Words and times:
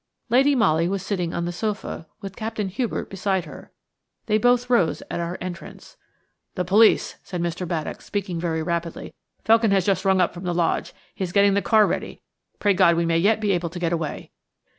Lady 0.29 0.55
Molly 0.55 0.87
was 0.87 1.05
sitting 1.05 1.31
on 1.31 1.45
the 1.45 1.51
sofa, 1.51 2.07
with 2.21 2.35
Captain 2.35 2.69
Hubert 2.69 3.07
beside 3.07 3.45
her. 3.45 3.71
They 4.25 4.39
both 4.39 4.67
rose 4.67 5.03
at 5.11 5.19
our 5.19 5.37
entrance. 5.39 5.95
"The 6.55 6.65
police!" 6.65 7.17
said 7.21 7.39
Mr. 7.39 7.67
Baddock, 7.67 8.01
speaking 8.01 8.39
very 8.39 8.63
rapidly. 8.63 9.13
"Felkin 9.45 9.69
has 9.69 9.85
just 9.85 10.03
run 10.03 10.19
up 10.19 10.33
from 10.33 10.43
the 10.45 10.55
lodge. 10.55 10.95
He 11.13 11.23
is 11.23 11.31
getting 11.31 11.53
the 11.53 11.61
car 11.61 11.85
ready. 11.85 12.23
Pray 12.57 12.73
God 12.73 12.95
we 12.95 13.05
may 13.05 13.19
yet 13.19 13.39
be 13.39 13.51
able 13.51 13.69
to 13.69 13.77
get 13.79 13.93
away." 13.93 14.31